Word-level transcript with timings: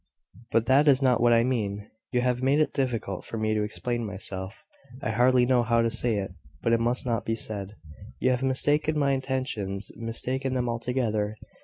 "But 0.51 0.65
that 0.65 0.87
is 0.87 1.03
not 1.03 1.21
what 1.21 1.31
I 1.31 1.43
mean. 1.43 1.87
You 2.11 2.21
have 2.21 2.41
made 2.41 2.59
it 2.59 2.73
difficult 2.73 3.23
for 3.23 3.37
me 3.37 3.53
to 3.53 3.61
explain 3.61 4.03
myself. 4.03 4.63
I 5.03 5.11
hardly 5.11 5.45
know 5.45 5.61
how 5.61 5.83
to 5.83 5.91
say 5.91 6.15
it; 6.15 6.31
but 6.63 6.73
it 6.73 6.79
must 6.79 7.05
be 7.23 7.35
said. 7.35 7.75
You 8.19 8.31
have 8.31 8.41
mistaken 8.41 8.97
my 8.97 9.11
intentions, 9.11 9.91
mistaken 9.95 10.55
them 10.55 10.67
altogether." 10.67 11.35